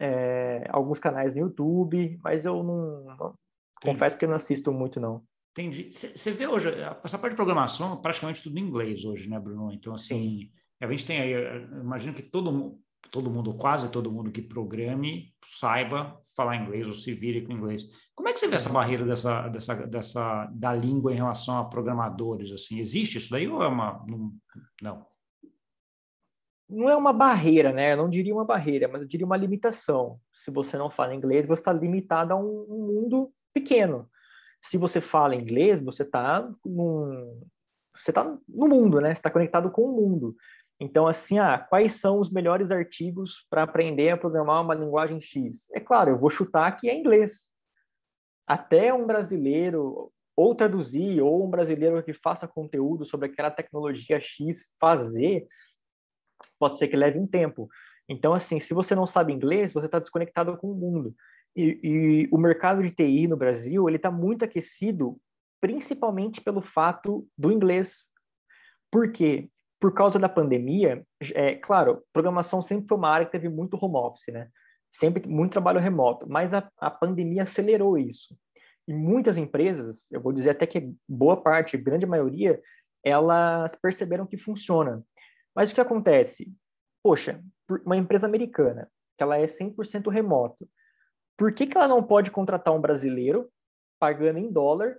[0.00, 3.34] é, alguns canais no YouTube, mas eu não, não
[3.82, 5.22] confesso que eu não assisto muito, não.
[5.52, 5.90] Entendi.
[5.92, 6.68] Você vê hoje,
[7.04, 9.72] essa parte de programação, praticamente tudo em inglês hoje, né, Bruno?
[9.72, 10.50] Então, assim, Sim.
[10.80, 15.32] a gente tem aí, imagino que todo mundo, todo mundo, quase todo mundo que programe,
[15.46, 17.84] saiba falar inglês ou se vire com inglês.
[18.14, 21.64] Como é que você vê essa barreira dessa, dessa, dessa, da língua em relação a
[21.64, 22.50] programadores?
[22.50, 24.04] Assim, existe isso daí ou é uma.
[24.82, 25.06] Não.
[26.68, 27.92] Não é uma barreira, né?
[27.92, 30.18] Eu não diria uma barreira, mas eu diria uma limitação.
[30.32, 34.08] Se você não fala inglês, você está limitado a um, um mundo pequeno.
[34.62, 37.42] Se você fala inglês, você está num,
[37.94, 39.14] você está no mundo, né?
[39.14, 40.34] Você está conectado com o mundo.
[40.80, 45.70] Então, assim, ah, quais são os melhores artigos para aprender a programar uma linguagem X?
[45.72, 47.52] É claro, eu vou chutar que é inglês.
[48.46, 54.72] Até um brasileiro ou traduzir, ou um brasileiro que faça conteúdo sobre aquela tecnologia X
[54.80, 55.46] fazer,
[56.58, 57.68] pode ser que leve um tempo.
[58.08, 61.14] Então, assim, se você não sabe inglês, você está desconectado com o mundo.
[61.56, 65.18] E, e, o mercado de TI no Brasil, ele está muito aquecido,
[65.60, 68.10] principalmente pelo fato do inglês.
[68.90, 69.48] Por quê?
[69.84, 73.96] Por causa da pandemia, é claro, programação sempre foi uma área que teve muito home
[73.96, 74.48] office, né?
[74.90, 78.34] Sempre muito trabalho remoto, mas a, a pandemia acelerou isso.
[78.88, 82.62] E muitas empresas, eu vou dizer até que boa parte, grande maioria,
[83.04, 85.04] elas perceberam que funciona.
[85.54, 86.50] Mas o que acontece?
[87.02, 87.44] Poxa,
[87.84, 90.66] uma empresa americana, que ela é 100% remoto,
[91.36, 93.52] por que, que ela não pode contratar um brasileiro
[94.00, 94.96] pagando em dólar,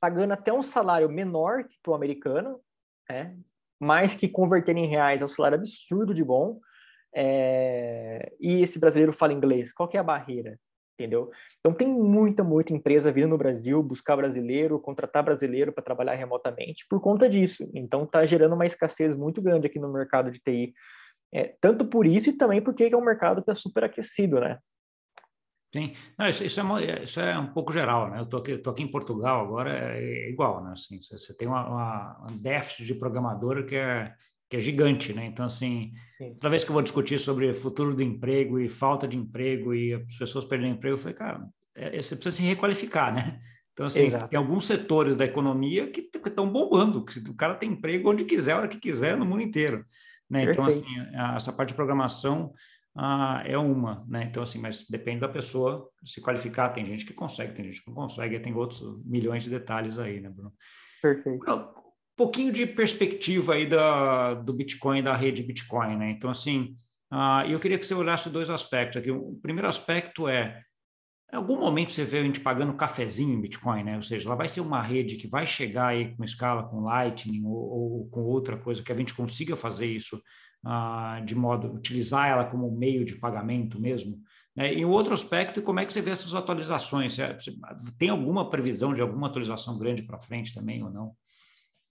[0.00, 2.60] pagando até um salário menor que o americano,
[3.08, 3.38] né?
[3.80, 6.60] Mas que convertendo em reais é um salário absurdo de bom.
[7.14, 8.32] É...
[8.38, 10.58] E esse brasileiro fala inglês, qual que é a barreira?
[10.98, 11.30] Entendeu?
[11.58, 16.84] Então tem muita, muita empresa vindo no Brasil buscar brasileiro, contratar brasileiro para trabalhar remotamente
[16.90, 17.70] por conta disso.
[17.72, 20.74] Então está gerando uma escassez muito grande aqui no mercado de TI.
[21.32, 24.58] É, tanto por isso e também porque é um mercado que está super aquecido, né?
[25.72, 28.18] Sim, Não, isso, isso, é, isso é um pouco geral, né?
[28.18, 30.72] Eu estou aqui, tô aqui em Portugal agora, é, é igual, né?
[30.72, 34.12] Assim, você, tem uma, uma, um déficit de programador que é,
[34.48, 35.26] que é gigante, né?
[35.26, 36.34] Então, assim, Sim.
[36.34, 39.94] toda vez que eu vou discutir sobre futuro do emprego e falta de emprego e
[39.94, 43.40] as pessoas perdendo emprego, eu falei, cara, é, é você precisa se requalificar, né?
[43.72, 44.28] Então, assim, Exato.
[44.28, 48.52] tem alguns setores da economia que estão bombando, que o cara tem emprego onde quiser,
[48.52, 49.86] a hora que quiser, no mundo inteiro.
[50.28, 50.44] Né?
[50.44, 50.84] Então, assim,
[51.34, 52.52] essa parte de programação
[52.96, 54.24] ah, é uma, né?
[54.24, 56.70] Então, assim, mas depende da pessoa se qualificar.
[56.70, 60.20] Tem gente que consegue, tem gente que não consegue, tem outros milhões de detalhes aí,
[60.20, 60.52] né, Bruno?
[61.00, 61.50] Perfeito.
[61.50, 61.66] Um
[62.16, 66.10] pouquinho de perspectiva aí da, do Bitcoin, da rede Bitcoin, né?
[66.10, 66.74] Então, assim,
[67.10, 69.10] ah, eu queria que você olhasse dois aspectos aqui.
[69.10, 70.60] O primeiro aspecto é,
[71.32, 73.96] em algum momento você vê a gente pagando cafezinho em Bitcoin, né?
[73.96, 77.44] Ou seja, ela vai ser uma rede que vai chegar aí com escala, com Lightning
[77.44, 80.20] ou, ou com outra coisa que a gente consiga fazer isso
[81.24, 84.20] de modo utilizar ela como meio de pagamento mesmo.
[84.54, 84.74] Né?
[84.74, 87.16] E o outro aspecto, como é que você vê essas atualizações?
[87.16, 87.52] Você,
[87.98, 91.16] tem alguma previsão de alguma atualização grande para frente também ou não?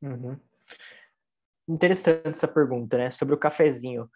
[0.02, 0.38] Uhum.
[1.68, 3.12] Interessante essa pergunta, né?
[3.12, 4.10] Sobre o cafezinho.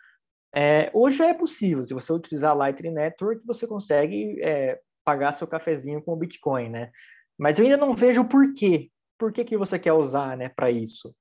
[0.56, 5.48] É, hoje é possível, se você utilizar a Lightning Network, você consegue é, pagar seu
[5.48, 6.92] cafezinho com o Bitcoin, né?
[7.38, 8.92] Mas eu ainda não vejo o porquê.
[9.18, 11.16] Por que, que você quer usar, né, para isso?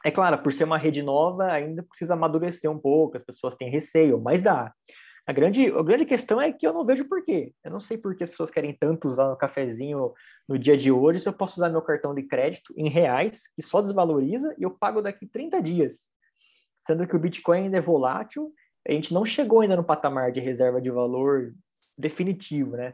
[0.04, 3.70] É claro, por ser uma rede nova, ainda precisa amadurecer um pouco, as pessoas têm
[3.70, 4.74] receio, mas dá.
[5.28, 7.54] A grande, a grande questão é que eu não vejo por quê.
[7.62, 10.14] Eu não sei por que as pessoas querem tanto usar o cafezinho
[10.48, 13.62] no dia de hoje se eu posso usar meu cartão de crédito em reais, que
[13.62, 16.08] só desvaloriza, e eu pago daqui 30 dias.
[16.86, 18.54] Sendo que o Bitcoin ainda é volátil,
[18.88, 21.54] a gente não chegou ainda no patamar de reserva de valor
[21.98, 22.94] definitivo, né?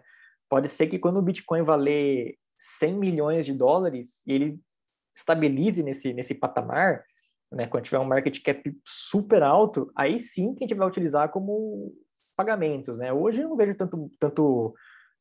[0.50, 4.60] Pode ser que quando o Bitcoin valer 100 milhões de dólares e ele
[5.16, 7.06] estabilize nesse, nesse patamar,
[7.52, 11.30] né, quando tiver um market cap super alto, aí sim que a gente vai utilizar
[11.30, 11.94] como
[12.36, 13.12] pagamentos, né?
[13.14, 14.74] Hoje eu não vejo tanto, tanto,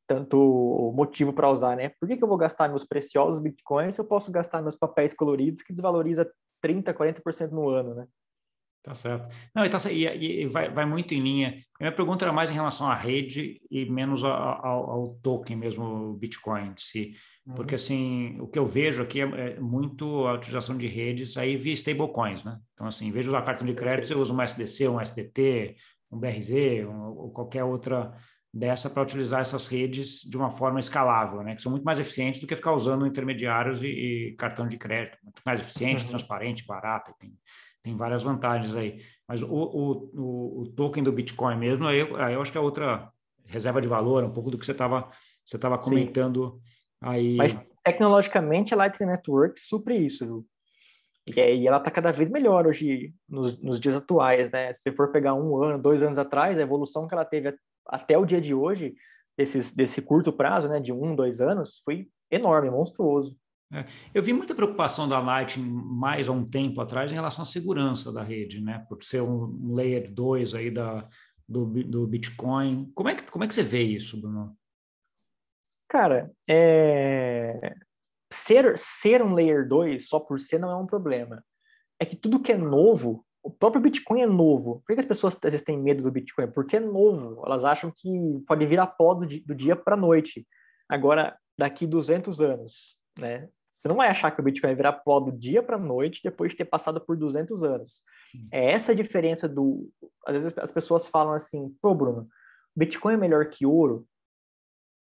[0.06, 1.90] tanto motivo para usar, né?
[2.00, 5.14] Por que, que eu vou gastar meus preciosos bitcoins se eu posso gastar meus papéis
[5.14, 6.30] coloridos que desvaloriza
[6.64, 8.06] 30%, 40% no ano, né?
[8.82, 9.32] Tá certo.
[9.54, 11.56] Não, e, tá, e, e vai, vai, muito em linha.
[11.80, 15.56] A minha pergunta era mais em relação à rede e menos ao, ao, ao token
[15.56, 17.14] mesmo, Bitcoin se
[17.46, 17.54] uhum.
[17.54, 21.56] Porque, assim, o que eu vejo aqui é, é, muito a utilização de redes aí
[21.56, 22.58] via stablecoins, né?
[22.74, 25.76] Então, assim, em vez de usar cartão de crédito, eu uso um SDC, um SDT,
[26.12, 26.50] um BRZ
[26.86, 28.14] um, ou qualquer outra
[28.54, 31.56] dessa para utilizar essas redes de uma forma escalável, né?
[31.56, 35.16] Que são muito mais eficientes do que ficar usando intermediários e, e cartão de crédito.
[35.22, 36.10] Muito mais eficiente, uhum.
[36.10, 37.32] transparente, barato, tem,
[37.82, 39.00] tem várias vantagens aí.
[39.26, 43.10] Mas o, o, o, token do Bitcoin mesmo, aí, aí, eu acho que é outra
[43.46, 45.10] reserva de valor, um pouco do que você estava
[45.44, 46.68] você tava comentando Sim.
[47.00, 47.36] aí.
[47.36, 50.44] Mas tecnologicamente a Lightning Network supre isso,
[51.26, 54.72] e, e ela está cada vez melhor hoje, nos, nos, dias atuais, né?
[54.72, 57.54] Se você for pegar um ano, dois anos atrás, a evolução que ela teve
[57.86, 58.94] até o dia de hoje,
[59.36, 63.36] desses, desse curto prazo, né, de um, dois anos, foi enorme, monstruoso.
[63.72, 67.46] É, eu vi muita preocupação da Lightning mais há um tempo atrás em relação à
[67.46, 68.84] segurança da rede, né?
[68.88, 71.08] Por ser um layer 2 aí da,
[71.48, 72.90] do, do Bitcoin.
[72.94, 74.54] Como é, que, como é que você vê isso, Bruno?
[75.88, 77.74] Cara, é
[78.52, 81.44] ser, ser um layer 2 só por ser não é um problema.
[81.98, 84.82] É que tudo que é novo, o próprio Bitcoin é novo.
[84.86, 86.50] Por que as pessoas às vezes têm medo do Bitcoin?
[86.50, 87.42] Porque é novo.
[87.46, 88.08] Elas acham que
[88.46, 90.46] pode virar pó do, do dia para a noite.
[90.88, 93.48] Agora, daqui 200 anos, né?
[93.70, 96.20] Você não vai achar que o Bitcoin vai virar pó do dia para a noite
[96.22, 98.02] depois de ter passado por 200 anos.
[98.50, 99.90] É essa a diferença do.
[100.26, 102.28] Às vezes as pessoas falam assim: pô, Bruno,
[102.76, 104.06] Bitcoin é melhor que ouro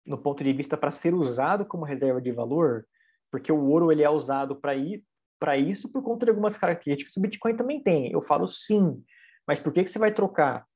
[0.05, 2.87] no ponto de vista para ser usado como reserva de valor?
[3.31, 5.05] Porque o ouro ele é usado para ir
[5.39, 8.13] para isso por conta de algumas características que o Bitcoin também tem.
[8.13, 9.03] Eu falo sim,
[9.47, 10.67] mas por que, que você vai trocar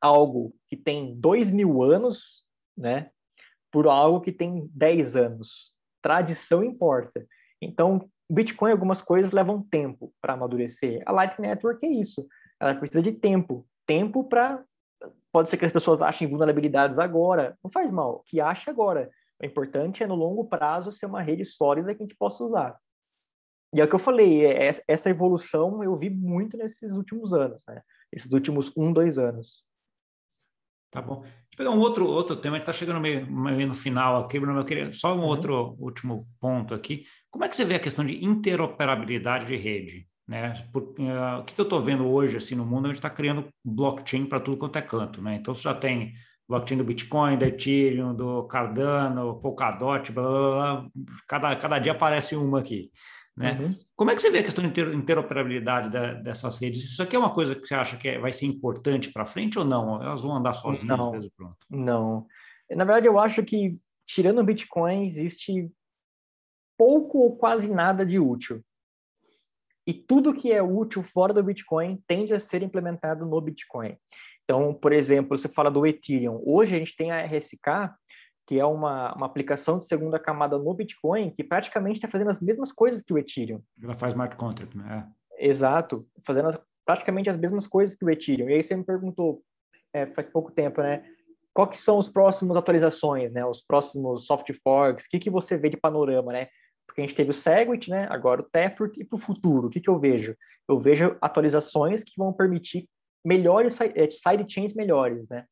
[0.00, 2.44] algo que tem dois mil anos,
[2.76, 3.10] né,
[3.72, 5.74] por algo que tem 10 anos?
[6.02, 7.26] Tradição importa.
[7.60, 11.02] Então, Bitcoin, algumas coisas levam tempo para amadurecer.
[11.06, 12.26] A Lightning Network é isso.
[12.60, 13.66] Ela precisa de tempo.
[13.86, 14.62] Tempo para
[15.32, 17.56] pode ser que as pessoas achem vulnerabilidades agora.
[17.62, 19.10] Não faz mal, que ache agora.
[19.40, 22.76] O importante é, no longo prazo, ser uma rede sólida que a gente possa usar.
[23.74, 27.62] E é o que eu falei, é, essa evolução eu vi muito nesses últimos anos,
[27.66, 27.80] né?
[28.12, 29.64] Esses últimos um, dois anos.
[30.90, 31.20] Tá bom.
[31.20, 34.24] Deixa eu pegar um outro, outro tema, a gente está chegando meio, meio, no final
[34.24, 35.26] aqui, Bruno, eu queria só um uhum.
[35.26, 37.04] outro último ponto aqui.
[37.30, 40.08] Como é que você vê a questão de interoperabilidade de rede?
[40.26, 40.68] Né?
[40.72, 42.86] Por, uh, o que, que eu estou vendo hoje assim, no mundo?
[42.86, 45.22] A gente está criando blockchain para tudo quanto é canto.
[45.22, 45.36] Né?
[45.36, 46.12] Então, você já tem
[46.50, 50.90] blockchain do Bitcoin, do Ethereum, do Cardano, Polkadot, blá, blá, blá,
[51.28, 52.90] cada, cada dia aparece uma aqui.
[53.36, 53.56] Né?
[53.58, 53.74] Uhum.
[53.94, 56.82] Como é que você vê a questão de interoperabilidade da, dessas redes?
[56.82, 59.58] Isso aqui é uma coisa que você acha que é, vai ser importante para frente
[59.58, 60.02] ou não?
[60.02, 61.56] Elas vão andar sozinhas não, pronto?
[61.70, 62.26] Não.
[62.68, 65.70] Na verdade, eu acho que, tirando o Bitcoin, existe
[66.76, 68.60] pouco ou quase nada de útil.
[69.86, 73.96] E tudo que é útil fora do Bitcoin tende a ser implementado no Bitcoin.
[74.50, 76.42] Então, por exemplo, você fala do Ethereum.
[76.44, 77.94] Hoje a gente tem a RSK,
[78.44, 82.40] que é uma, uma aplicação de segunda camada no Bitcoin, que praticamente está fazendo as
[82.40, 83.62] mesmas coisas que o Ethereum.
[83.80, 85.08] Ela faz smart contract, né?
[85.38, 88.50] Exato, fazendo as, praticamente as mesmas coisas que o Ethereum.
[88.50, 89.40] E aí você me perguntou,
[89.94, 91.04] é, faz pouco tempo, né?
[91.54, 93.46] Quais são os próximos atualizações, né?
[93.46, 95.06] Os próximos soft forks?
[95.06, 96.48] O que, que você vê de panorama, né?
[96.88, 98.08] Porque a gente teve o Segwit, né?
[98.10, 100.34] Agora o Taproot e para o futuro, o que, que eu vejo?
[100.68, 102.88] Eu vejo atualizações que vão permitir
[103.24, 105.46] melhores é, sidechains melhores, né?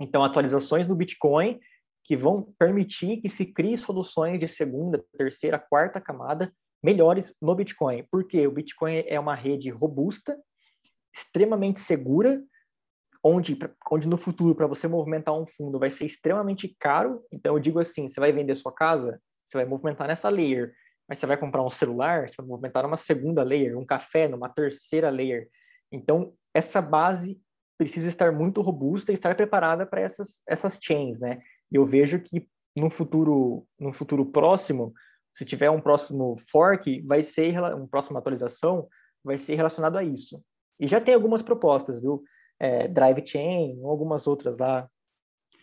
[0.00, 1.60] Então, atualizações do Bitcoin
[2.04, 8.04] que vão permitir que se crie soluções de segunda, terceira, quarta camada melhores no Bitcoin.
[8.10, 10.36] Porque o Bitcoin é uma rede robusta,
[11.14, 12.42] extremamente segura,
[13.22, 13.56] onde,
[13.90, 17.24] onde no futuro, para você movimentar um fundo, vai ser extremamente caro.
[17.30, 20.74] Então, eu digo assim: você vai vender sua casa, você vai movimentar nessa layer,
[21.08, 24.48] mas você vai comprar um celular, você vai movimentar numa segunda layer, um café numa
[24.48, 25.48] terceira layer.
[25.92, 27.40] Então, essa base
[27.78, 31.38] precisa estar muito robusta e estar preparada para essas, essas chains, né?
[31.72, 34.92] eu vejo que no futuro, no futuro próximo,
[35.32, 38.86] se tiver um próximo fork, vai ser uma próxima atualização,
[39.24, 40.42] vai ser relacionado a isso.
[40.78, 42.22] E já tem algumas propostas, viu?
[42.58, 44.88] É, Drive Chain, algumas outras lá.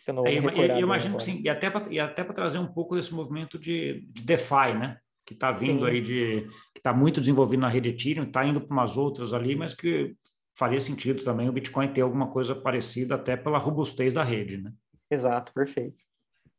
[0.04, 2.96] Que eu, não é, eu, eu imagino que sim, e até para trazer um pouco
[2.96, 4.98] desse movimento de, de DeFi, né?
[5.26, 5.92] Que está vindo sim.
[5.92, 6.48] aí de.
[6.74, 10.16] que está muito desenvolvido na rede Ethereum, está indo para umas outras ali, mas que
[10.60, 14.74] faria sentido também o Bitcoin ter alguma coisa parecida até pela robustez da rede, né?
[15.10, 16.02] Exato, perfeito.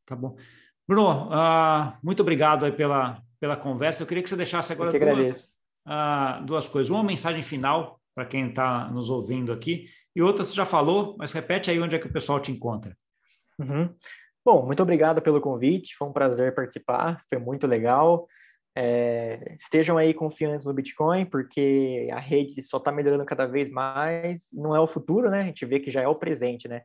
[0.06, 0.36] Tá bom.
[0.88, 4.02] Bruno, uh, muito obrigado pela, pela conversa.
[4.02, 5.54] Eu queria que você deixasse agora duas,
[5.86, 6.88] uh, duas coisas.
[6.88, 9.86] Uma mensagem final para quem está nos ouvindo aqui,
[10.16, 12.96] e outra você já falou, mas repete aí onde é que o pessoal te encontra.
[13.58, 13.94] Uhum.
[14.44, 18.26] Bom, muito obrigado pelo convite, foi um prazer participar, foi muito legal.
[18.76, 24.48] É, estejam aí confiantes no Bitcoin, porque a rede só está melhorando cada vez mais,
[24.52, 25.40] não é o futuro, né?
[25.40, 26.82] A gente vê que já é o presente, né?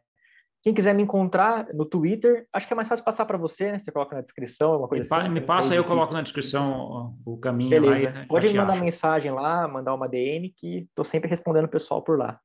[0.63, 3.77] Quem quiser me encontrar no Twitter, acho que é mais fácil passar para você, né?
[3.77, 5.29] Você coloca na descrição, alguma coisa me assim.
[5.29, 7.69] Me passa, aí, eu coloco na descrição o caminho.
[7.69, 8.09] Beleza.
[8.09, 8.83] Lá, Pode me mandar acha.
[8.83, 12.39] mensagem lá, mandar uma DM, que estou sempre respondendo o pessoal por lá.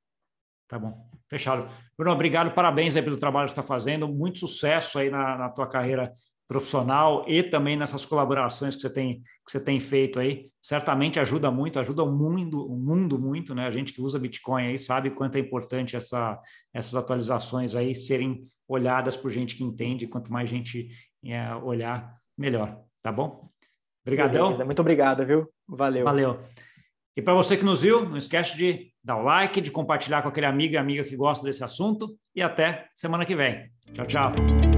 [0.69, 0.95] Tá bom,
[1.31, 1.67] fechado.
[1.97, 5.49] Bruno, obrigado, parabéns aí pelo trabalho que você está fazendo, muito sucesso aí na, na
[5.49, 6.13] tua carreira
[6.51, 11.49] profissional e também nessas colaborações que você tem que você tem feito aí, certamente ajuda
[11.49, 13.67] muito, ajuda o mundo, o mundo muito, né?
[13.67, 16.41] A gente que usa Bitcoin aí sabe quanto é importante essa,
[16.75, 20.89] essas atualizações aí serem olhadas por gente que entende, quanto mais gente
[21.25, 23.49] é, olhar, melhor, tá bom?
[24.05, 24.47] Obrigadão.
[24.47, 25.49] Beleza, muito obrigado, viu?
[25.69, 26.05] Valeu.
[26.05, 26.41] Valeu.
[27.17, 30.29] E para você que nos viu, não esquece de dar o like, de compartilhar com
[30.29, 33.71] aquele amigo e amiga que gosta desse assunto e até semana que vem.
[33.95, 34.70] Tchau, tchau.